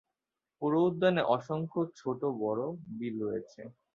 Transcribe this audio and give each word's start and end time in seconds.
পুরো 0.61 0.77
উদ্যানে 0.87 1.21
অসংখ্য 1.35 1.79
ছোট-বড় 1.97 2.61
বিল 2.97 3.15
রয়েছে। 3.23 3.61